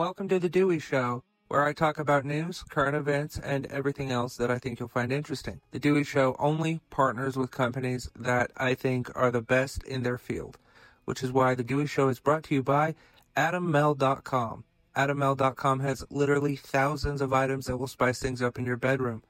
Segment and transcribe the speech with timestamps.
[0.00, 4.34] Welcome to The Dewey Show, where I talk about news, current events, and everything else
[4.38, 5.60] that I think you'll find interesting.
[5.72, 10.16] The Dewey Show only partners with companies that I think are the best in their
[10.16, 10.56] field,
[11.04, 12.94] which is why The Dewey Show is brought to you by
[13.36, 14.64] AdamMale.com.
[14.96, 19.22] AdamMale.com has literally thousands of items that will spice things up in your bedroom.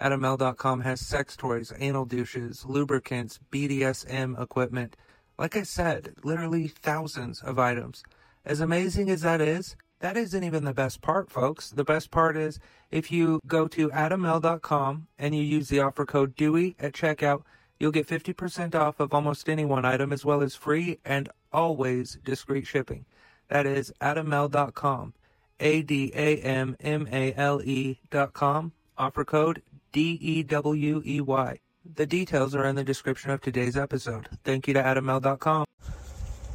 [0.00, 4.96] AdamMale.com has sex toys, anal douches, lubricants, BDSM equipment.
[5.36, 8.04] Like I said, literally thousands of items.
[8.44, 11.70] As amazing as that is, that isn't even the best part, folks.
[11.70, 12.58] The best part is
[12.90, 17.42] if you go to adammale.com and you use the offer code DEWEY at checkout,
[17.78, 22.18] you'll get 50% off of almost any one item as well as free and always
[22.24, 23.04] discreet shipping.
[23.46, 25.14] That is adammale.com.
[25.60, 28.72] A D A M M A L E.com.
[28.98, 29.62] Offer code
[29.92, 31.58] D E W E Y.
[31.94, 34.28] The details are in the description of today's episode.
[34.42, 35.64] Thank you to adammale.com.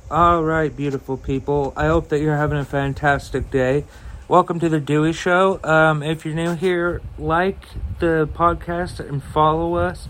[0.10, 1.74] All right, beautiful people.
[1.76, 3.84] I hope that you're having a fantastic day.
[4.30, 5.60] Welcome to the Dewey Show.
[5.66, 7.60] Um, if you're new here, like
[7.99, 10.08] the podcast and follow us.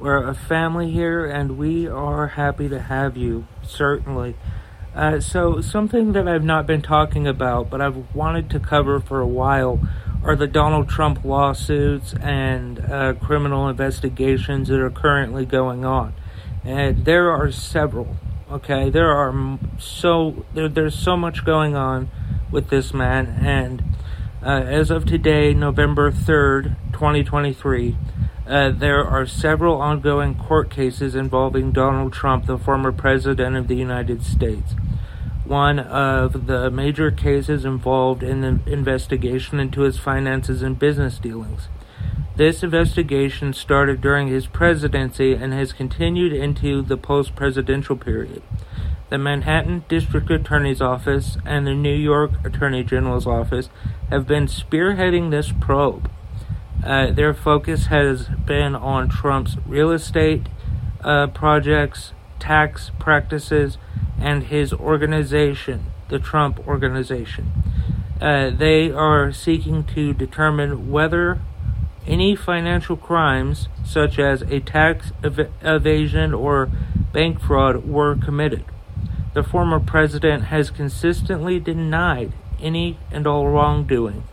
[0.00, 4.34] We're a family here, and we are happy to have you, certainly.
[4.96, 9.20] Uh, so, something that I've not been talking about, but I've wanted to cover for
[9.20, 9.78] a while,
[10.24, 16.14] are the Donald Trump lawsuits and uh, criminal investigations that are currently going on.
[16.64, 18.16] And there are several.
[18.48, 22.08] Okay, there are so there, there's so much going on
[22.52, 23.82] with this man, and
[24.40, 27.96] uh, as of today, November third, twenty twenty three.
[28.46, 33.74] Uh, there are several ongoing court cases involving Donald Trump, the former president of the
[33.74, 34.76] United States.
[35.44, 41.66] One of the major cases involved in the investigation into his finances and business dealings.
[42.36, 48.42] This investigation started during his presidency and has continued into the post presidential period.
[49.08, 53.70] The Manhattan District Attorney's Office and the New York Attorney General's Office
[54.10, 56.10] have been spearheading this probe.
[56.84, 60.42] Uh, their focus has been on Trump's real estate
[61.02, 63.78] uh, projects, tax practices,
[64.20, 67.50] and his organization, the Trump Organization.
[68.20, 71.40] Uh, they are seeking to determine whether
[72.06, 76.70] any financial crimes, such as a tax ev- evasion or
[77.12, 78.64] bank fraud, were committed.
[79.34, 84.24] The former president has consistently denied any and all wrongdoing.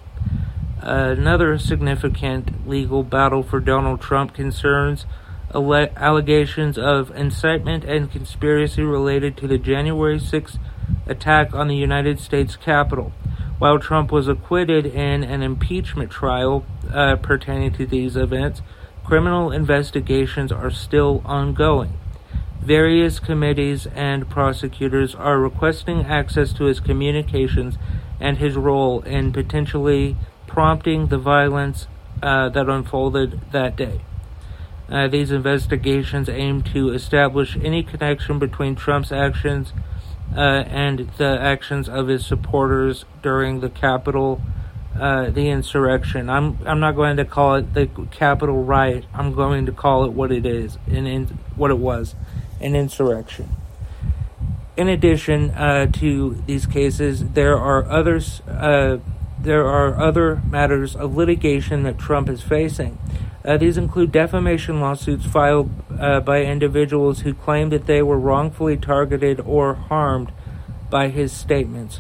[0.79, 5.05] Another significant legal battle for Donald Trump concerns
[5.53, 10.57] alle- allegations of incitement and conspiracy related to the January 6th
[11.07, 13.11] attack on the United States Capitol.
[13.59, 18.61] While Trump was acquitted in an impeachment trial uh, pertaining to these events,
[19.03, 21.97] criminal investigations are still ongoing.
[22.61, 27.77] Various committees and prosecutors are requesting access to his communications
[28.21, 30.15] and his role in potentially
[30.47, 31.87] prompting the violence
[32.21, 34.01] uh, that unfolded that day.
[34.89, 39.73] Uh, these investigations aim to establish any connection between Trump's actions
[40.35, 44.41] uh, and the actions of his supporters during the Capitol,
[44.99, 46.29] uh, the insurrection.
[46.29, 49.05] I'm I'm not going to call it the Capitol riot.
[49.13, 52.15] I'm going to call it what it is, and in, what it was,
[52.61, 53.49] an insurrection.
[54.75, 58.41] In addition uh, to these cases, there are others.
[58.41, 58.99] Uh,
[59.39, 62.97] there are other matters of litigation that Trump is facing.
[63.43, 68.77] Uh, these include defamation lawsuits filed uh, by individuals who claim that they were wrongfully
[68.77, 70.31] targeted or harmed
[70.89, 71.99] by his statements.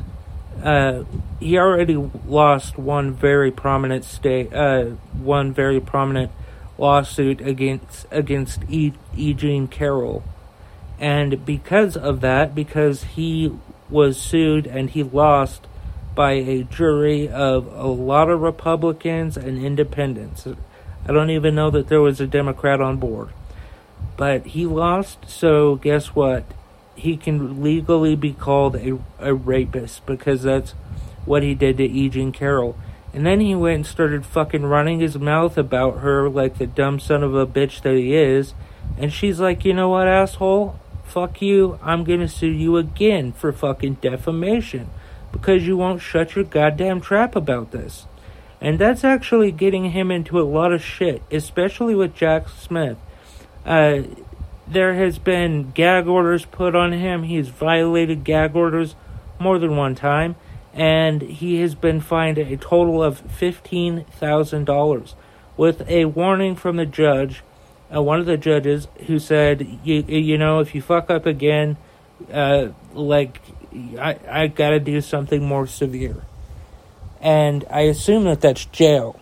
[0.63, 1.03] Uh,
[1.41, 6.31] he already lost one very prominent state, uh, one very prominent
[6.77, 9.33] lawsuit against against e- E.
[9.33, 10.23] Jean Carroll,
[10.99, 13.51] and because of that, because he
[13.89, 15.67] was sued and he lost
[16.15, 20.47] by a jury of a lot of Republicans and independents.
[21.05, 23.29] I don't even know that there was a Democrat on board.
[24.15, 26.45] But he lost, so guess what?
[26.95, 30.71] He can legally be called a, a rapist because that's
[31.25, 32.09] what he did to E.
[32.09, 32.77] Jean Carroll.
[33.13, 36.99] And then he went and started fucking running his mouth about her like the dumb
[36.99, 38.53] son of a bitch that he is.
[38.97, 40.79] And she's like, you know what, asshole?
[41.03, 41.79] Fuck you.
[41.83, 44.89] I'm gonna sue you again for fucking defamation
[45.31, 48.07] because you won't shut your goddamn trap about this.
[48.59, 52.97] And that's actually getting him into a lot of shit, especially with Jack Smith.
[53.65, 54.03] Uh,
[54.67, 57.23] there has been gag orders put on him.
[57.23, 58.95] He's violated gag orders
[59.39, 60.35] more than one time,
[60.73, 65.13] and he has been fined a total of $15,000
[65.57, 67.43] with a warning from the judge,
[67.93, 71.77] uh, one of the judges, who said, you, you know, if you fuck up again,
[72.31, 73.41] uh, like,
[73.99, 76.23] I, I gotta do something more severe.
[77.21, 79.19] and I assume that that's jail.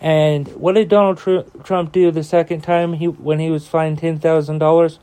[0.00, 3.98] And what did Donald Tr- Trump do the second time he when he was fined
[3.98, 4.98] ten thousand dollars?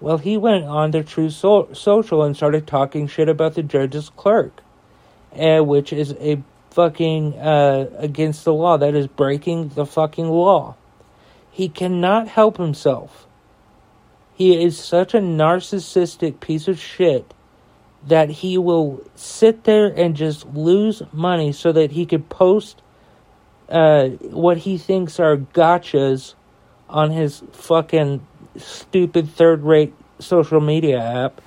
[0.00, 4.08] Well, he went on the True so- Social and started talking shit about the judge's
[4.08, 4.62] clerk,
[5.38, 8.78] uh, which is a fucking uh, against the law.
[8.78, 10.76] That is breaking the fucking law.
[11.50, 13.26] He cannot help himself.
[14.34, 17.34] He is such a narcissistic piece of shit
[18.06, 22.80] that he will sit there and just lose money so that he could post
[23.70, 26.34] uh, what he thinks are gotchas
[26.88, 28.26] on his fucking
[28.56, 31.40] stupid third rate social media app.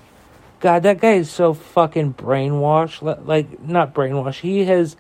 [0.60, 3.02] God, that guy is so fucking brainwashed.
[3.26, 4.40] Like, not brainwashed.
[4.40, 4.96] He has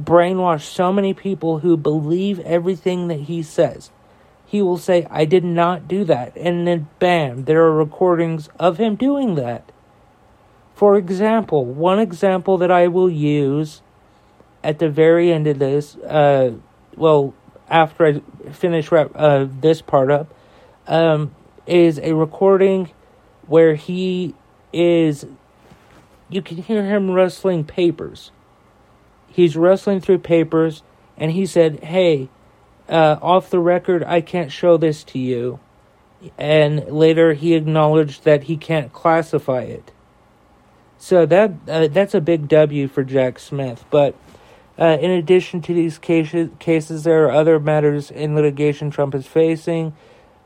[0.00, 3.90] brainwashed so many people who believe everything that he says.
[4.46, 6.36] He will say, I did not do that.
[6.36, 9.70] And then, bam, there are recordings of him doing that.
[10.74, 13.82] For example, one example that I will use
[14.62, 16.52] at the very end of this, uh,
[16.96, 17.34] well,
[17.68, 20.34] after I finish wrap, uh, this part up,
[20.86, 21.34] um,
[21.66, 22.90] is a recording
[23.46, 24.34] where he
[24.72, 25.26] is.
[26.28, 28.30] You can hear him rustling papers.
[29.28, 30.82] He's rustling through papers,
[31.16, 32.28] and he said, Hey,
[32.88, 35.60] uh, off the record, I can't show this to you.
[36.36, 39.92] And later he acknowledged that he can't classify it.
[40.98, 43.86] So that uh, that's a big W for Jack Smith.
[43.90, 44.14] But
[44.80, 49.26] uh, in addition to these cases, cases, there are other matters in litigation Trump is
[49.26, 49.92] facing.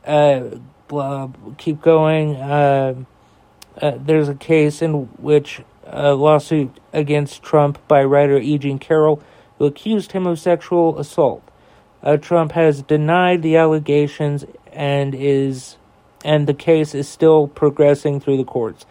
[0.04, 0.58] Uh,
[0.88, 2.34] blah, keep going.
[2.34, 3.04] Uh,
[3.80, 8.58] uh, there's a case in which a lawsuit against Trump by writer E.
[8.58, 9.22] Jean Carroll,
[9.58, 11.48] who accused him of sexual assault.
[12.02, 15.76] Uh, Trump has denied the allegations and is
[16.24, 18.86] and the case is still progressing through the courts.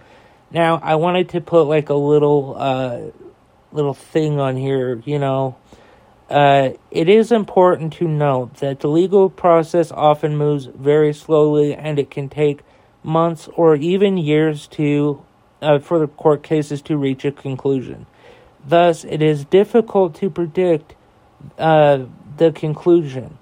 [0.51, 3.01] Now, I wanted to put like a little uh,
[3.73, 5.55] little thing on here, you know.
[6.29, 11.99] Uh, it is important to note that the legal process often moves very slowly and
[11.99, 12.61] it can take
[13.03, 15.23] months or even years to
[15.61, 18.05] uh, for the court cases to reach a conclusion.
[18.65, 20.95] Thus, it is difficult to predict
[21.57, 22.05] uh,
[22.37, 23.37] the conclusion.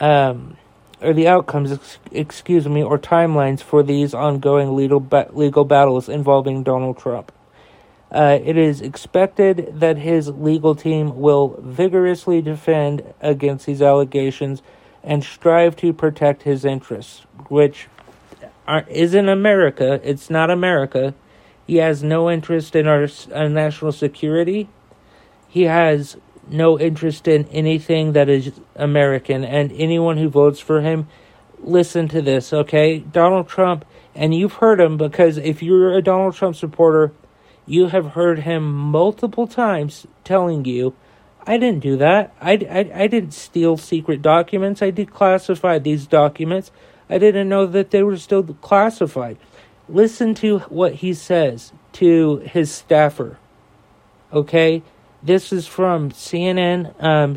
[0.00, 0.56] Um,
[1.02, 6.62] or the outcomes, excuse me, or timelines for these ongoing legal ba- legal battles involving
[6.62, 7.32] Donald Trump.
[8.12, 14.62] Uh, it is expected that his legal team will vigorously defend against these allegations
[15.02, 17.88] and strive to protect his interests, which
[18.68, 19.98] are, isn't America.
[20.04, 21.14] It's not America.
[21.66, 24.68] He has no interest in our uh, national security.
[25.48, 26.18] He has
[26.48, 31.08] no interest in anything that is American, and anyone who votes for him,
[31.60, 32.98] listen to this, okay?
[32.98, 37.12] Donald Trump, and you've heard him because if you're a Donald Trump supporter,
[37.66, 40.94] you have heard him multiple times telling you,
[41.46, 42.34] I didn't do that.
[42.40, 44.82] I, I, I didn't steal secret documents.
[44.82, 46.70] I declassified these documents.
[47.10, 49.38] I didn't know that they were still classified.
[49.88, 53.38] Listen to what he says to his staffer.
[54.32, 54.82] Okay?
[55.22, 56.94] This is from CNN.
[57.02, 57.36] Um,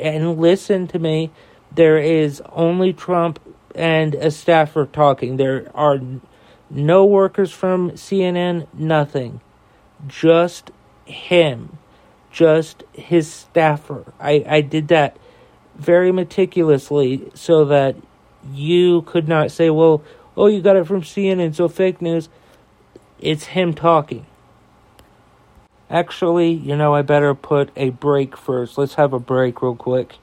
[0.00, 1.30] and listen to me.
[1.74, 3.40] There is only Trump
[3.74, 5.36] and a staffer talking.
[5.36, 6.00] There are
[6.70, 9.40] no workers from CNN, nothing.
[10.06, 10.70] Just
[11.04, 11.78] him.
[12.30, 14.12] Just his staffer.
[14.18, 15.16] I, I did that
[15.74, 17.96] very meticulously so that
[18.52, 20.02] you could not say, well,
[20.36, 22.28] oh, you got it from CNN, so fake news.
[23.20, 24.26] It's him talking.
[25.90, 28.78] Actually, you know, I better put a break first.
[28.78, 30.14] Let's have a break real quick.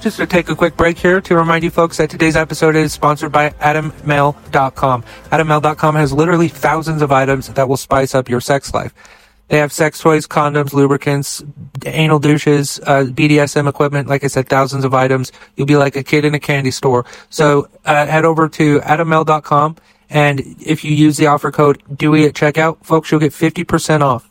[0.00, 2.92] Just to take a quick break here to remind you folks that today's episode is
[2.92, 5.02] sponsored by AdamMale.com.
[5.02, 8.94] AdamMale.com has literally thousands of items that will spice up your sex life.
[9.48, 11.42] They have sex toys, condoms, lubricants,
[11.86, 14.08] anal douches, uh, BDSM equipment.
[14.08, 15.32] Like I said, thousands of items.
[15.56, 17.06] You'll be like a kid in a candy store.
[17.30, 19.76] So uh, head over to AdamMale.com,
[20.10, 24.28] and if you use the offer code Dewey at checkout, folks, you'll get 50% off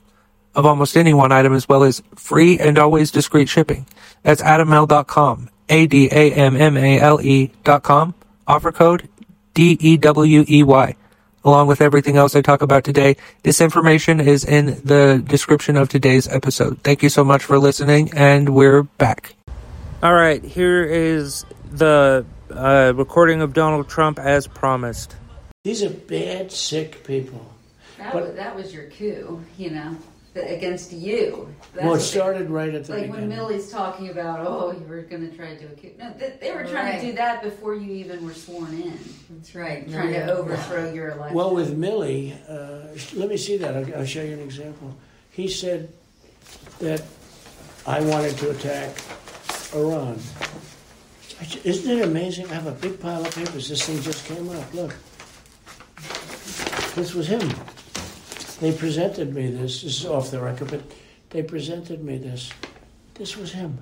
[0.55, 3.85] of almost any one item as well as free and always discreet shipping.
[4.23, 5.49] That's adammale.com.
[5.69, 8.15] A-D-A-M-M-A-L-E dot com.
[8.47, 9.09] Offer code
[9.53, 10.95] D-E-W-E-Y.
[11.43, 15.89] Along with everything else I talk about today, this information is in the description of
[15.89, 16.79] today's episode.
[16.83, 19.35] Thank you so much for listening, and we're back.
[20.03, 25.15] All right, here is the uh, recording of Donald Trump as promised.
[25.63, 27.53] These are bad, sick people.
[27.97, 29.97] That, but, was, that was your coup, you know
[30.39, 31.53] against you.
[31.73, 33.29] That's well, it started right at the like beginning.
[33.29, 35.91] when Milley's talking about, oh, you were going to try to do a coup.
[35.97, 37.01] No, they, they were trying right.
[37.01, 38.99] to do that before you even were sworn in.
[39.29, 39.89] That's right.
[39.89, 41.35] Trying to overthrow your election.
[41.35, 43.75] Well, with Millie, uh, let me see that.
[43.75, 44.95] I'll, I'll show you an example.
[45.31, 45.91] He said
[46.79, 47.03] that
[47.85, 48.97] I wanted to attack
[49.73, 50.19] Iran.
[51.63, 52.47] Isn't it amazing?
[52.47, 53.69] I have a big pile of papers.
[53.69, 54.73] This thing just came up.
[54.73, 54.95] Look.
[56.95, 57.47] This was him.
[58.59, 59.81] They presented me this.
[59.83, 60.81] This is off the record, but
[61.29, 62.51] they presented me this.
[63.13, 63.77] This was him.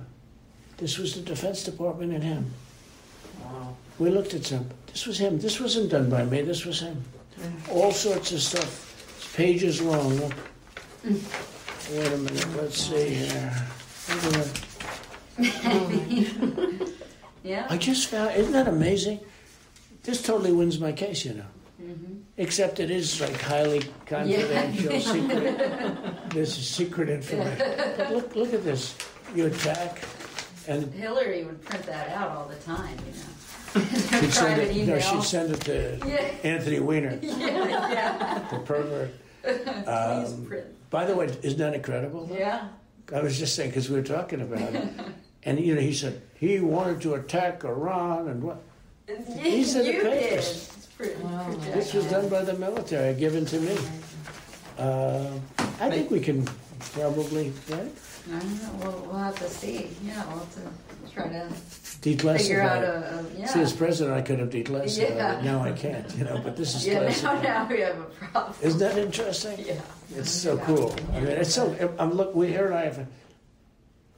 [0.76, 2.50] This was the Defense Department and him.
[3.42, 3.76] Wow.
[3.98, 4.68] We looked at some.
[4.88, 5.38] This was him.
[5.38, 6.42] This wasn't done by me.
[6.42, 7.02] This was him.
[7.40, 7.72] Mm.
[7.72, 9.14] All sorts of stuff.
[9.18, 10.14] It's pages long.
[10.16, 10.34] Look.
[11.04, 12.56] Wait a minute.
[12.56, 13.54] Let's see here.
[14.08, 14.30] Wait a
[15.38, 16.92] minute.
[17.46, 17.68] Yeah.
[17.70, 18.34] I just found.
[18.34, 19.20] Isn't that amazing?
[20.02, 21.44] This totally wins my case, you know.
[22.38, 25.72] Except it is like highly confidential, secret.
[26.30, 27.58] This is secret information.
[27.96, 28.96] But look, look at this.
[29.34, 30.00] You attack,
[30.68, 33.86] and Hillary would print that out all the time, you know.
[34.20, 34.86] She'd send it.
[34.86, 36.50] No, she'd send it to Yeah.
[36.50, 37.36] Anthony Weiner, yeah,
[37.92, 38.48] yeah.
[38.50, 39.10] the pervert.
[39.86, 40.50] Um.
[40.90, 42.28] By the way, isn't that incredible?
[42.32, 42.68] Yeah.
[43.14, 44.88] I was just saying because we were talking about it,
[45.44, 48.62] and you know, he said he wanted to attack Iran and what.
[49.42, 50.02] These are the you
[50.98, 51.16] did.
[51.16, 51.18] papers.
[51.18, 53.76] It's pretty, pretty This was done by the military, given to me.
[54.78, 55.30] Uh,
[55.80, 56.44] I think we can
[56.92, 57.90] probably right?
[58.28, 58.70] I don't know.
[58.90, 59.88] We'll, we'll have to see.
[60.04, 61.48] Yeah, we'll have to try to
[62.02, 62.38] declassify.
[62.38, 62.88] figure out it.
[62.88, 63.46] a, a yeah.
[63.46, 65.38] See, as president, I could have declassified Yeah.
[65.38, 65.44] it.
[65.44, 66.40] Now I can't, you know.
[66.42, 67.42] But this is yeah, now, classified.
[67.44, 68.54] now we have a problem.
[68.62, 69.64] Isn't that interesting?
[69.64, 69.80] yeah.
[70.14, 70.94] It's so cool.
[71.14, 71.94] I mean, it's so.
[71.98, 72.34] I'm look.
[72.34, 73.06] We here and I have.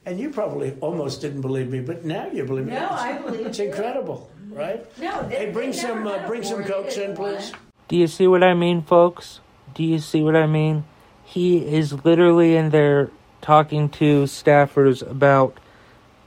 [0.05, 2.71] And you probably almost didn't believe me, but now you believe me.
[2.73, 3.65] No, It's- I believe It's you.
[3.65, 4.85] incredible, right?
[4.99, 6.07] No, they, Hey, bring some.
[6.07, 6.67] Uh, bring some war.
[6.67, 7.51] Cokes in, please.
[7.87, 9.39] Do you see what I mean, folks?
[9.75, 10.83] Do you see what I mean?
[11.23, 15.57] He is literally in there talking to staffers about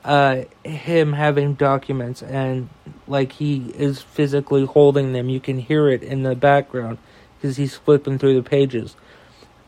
[0.05, 2.69] uh, him having documents and
[3.07, 5.29] like he is physically holding them.
[5.29, 6.99] You can hear it in the background
[7.41, 8.97] because he's flipping through the pages.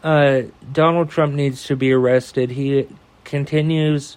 [0.03, 0.43] Uh,
[0.73, 2.51] Donald Trump needs to be arrested.
[2.51, 2.89] He
[3.25, 4.17] continues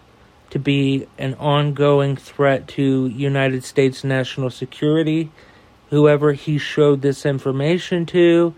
[0.50, 5.32] to be an ongoing threat to United States national security.
[5.90, 8.54] Whoever he showed this information to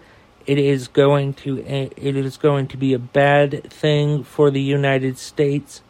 [0.46, 5.18] it is going to it is going to be a bad thing for the United
[5.18, 5.82] States.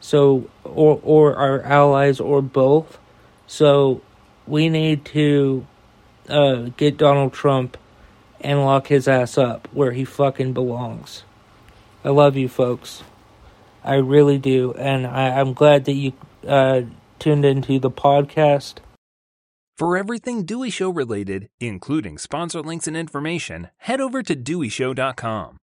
[0.00, 2.98] So or or our allies or both.
[3.46, 4.02] So
[4.46, 5.66] we need to
[6.28, 7.78] uh, get Donald Trump
[8.40, 11.24] and lock his ass up where he fucking belongs.
[12.04, 13.02] I love you folks
[13.84, 16.12] I really do and I, I'm glad that you
[16.46, 16.82] uh,
[17.18, 18.78] tuned into the podcast
[19.76, 25.58] For everything Dewey Show related, including sponsor links and information, head over to DeweyShow.com.